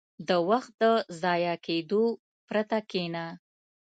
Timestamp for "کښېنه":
2.89-3.25